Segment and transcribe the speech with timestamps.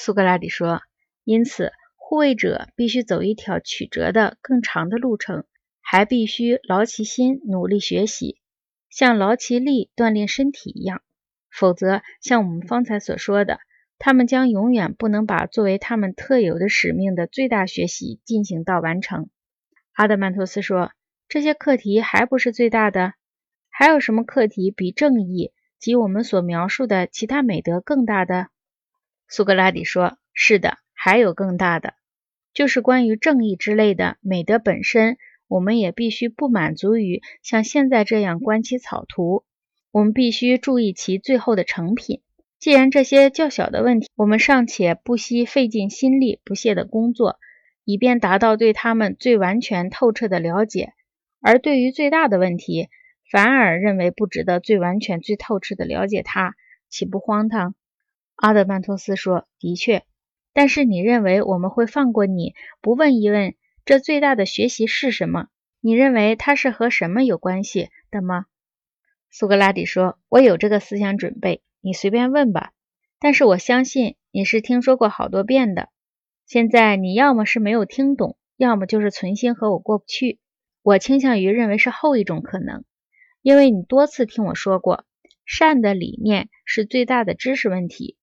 [0.00, 0.80] 苏格拉底说
[1.24, 5.44] ：“因此，护卫者必须走一条曲折的更长的路程，
[5.80, 8.38] 还必须劳其心，努力学习，
[8.90, 11.02] 像劳其力锻炼身体一样。
[11.50, 13.58] 否则，像我们方才所说的，
[13.98, 19.28] 他们将永远不能把作为他们特有的使命的最大学习进行到完成。”
[19.94, 20.92] 阿德曼托斯说
[21.28, 23.14] ：“这些课题还不是最大的。
[23.68, 28.46] 还有什么课题比正义及我们所描述的其他美德更大的？”
[29.28, 31.94] 苏格拉底说：“是的，还有更大的，
[32.54, 35.16] 就是关于正义之类的美德本身。
[35.46, 39.44] 我们也必须不满足于像现在这样观其草图，
[39.90, 42.20] 我们必须注意其最后的成品。
[42.58, 47.38] 既然这些较小的问题，我们尚且不惜费尽心力、不懈的工作，
[47.84, 50.88] 以便达到对他们最完全、透彻的了解；
[51.40, 52.88] 而对于最大的问题，
[53.30, 56.56] 反而认为不值得最完全、最透彻的了解它，
[56.90, 57.74] 岂不荒唐？”
[58.38, 60.04] 阿德曼托斯说：“的确，
[60.52, 65.48] 但是你认为我们会放过你，不问一问这最大的学习是什么？
[65.80, 68.46] 你认为它是和什么有关系的吗？”
[69.28, 72.70] 苏格拉底说：“我有这个思想准备，你随便问吧。
[73.18, 75.88] 但是我相信你是听说过好多遍的。
[76.46, 80.38] 现在你要么是没有听懂，要么就是存心和我过不去。
[80.82, 82.84] 我倾向于认为是后一种可能，
[83.42, 85.04] 因为你多次听我说过，
[85.44, 88.16] 善的理念是最大的知识问题。”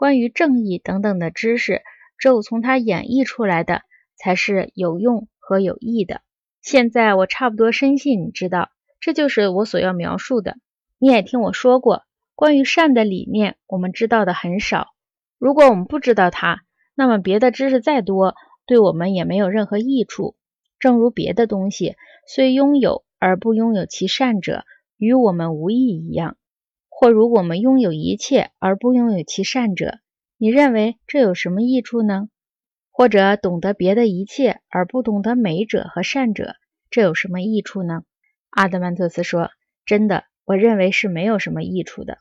[0.00, 1.82] 关于正义等等的知识，
[2.16, 3.82] 只有从它演绎出来的
[4.16, 6.22] 才是有用和有益的。
[6.62, 10.56] 现在我差不多深信你知道，这就是我所要描述的。
[10.98, 14.86] 你也听我说过，关于善的理念，我们知道的很少。
[15.38, 16.62] 如果我们不知道它，
[16.94, 20.34] 那么别的知识再多，对我们也没有任何益处。
[20.78, 24.64] 正如别的东西虽拥有而不拥有其善者，
[24.96, 26.38] 与我们无异一样。
[27.00, 30.00] 或如我们拥有一切而不拥有其善者，
[30.36, 32.28] 你认为这有什么益处呢？
[32.90, 36.56] 或者懂得别的一切而不懂得美者和善者，
[36.90, 38.02] 这有什么益处呢？
[38.50, 39.48] 阿德曼特斯说
[39.86, 42.18] ：“真的，我认为是没有什么益处的。”